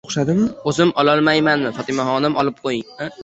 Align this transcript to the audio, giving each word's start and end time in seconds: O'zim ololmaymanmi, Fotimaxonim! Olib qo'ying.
O'zim 0.71 0.93
ololmaymanmi, 1.03 1.73
Fotimaxonim! 1.77 2.39
Olib 2.45 2.61
qo'ying. 2.67 3.15